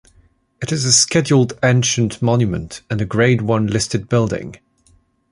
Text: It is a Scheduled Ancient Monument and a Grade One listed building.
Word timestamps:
It 0.63 0.71
is 0.71 0.83
a 0.85 0.91
Scheduled 0.93 1.59
Ancient 1.61 2.23
Monument 2.23 2.81
and 2.89 2.99
a 3.01 3.05
Grade 3.05 3.43
One 3.43 3.67
listed 3.67 4.09
building. 4.09 4.55